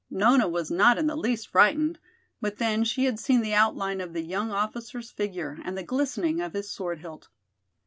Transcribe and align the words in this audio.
Nona 0.09 0.47
was 0.47 0.71
not 0.71 0.97
in 0.97 1.05
the 1.05 1.15
least 1.15 1.49
frightened, 1.49 1.99
but 2.41 2.57
then 2.57 2.83
she 2.83 3.05
had 3.05 3.19
seen 3.19 3.41
the 3.41 3.53
outline 3.53 4.01
of 4.01 4.13
the 4.13 4.23
young 4.23 4.49
officer's 4.51 5.11
figure 5.11 5.59
and 5.63 5.77
the 5.77 5.83
glistening 5.83 6.41
of 6.41 6.53
his 6.53 6.71
sword 6.71 6.97
hilt. 7.01 7.27